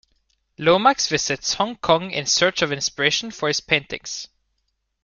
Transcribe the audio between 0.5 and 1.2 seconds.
Lomax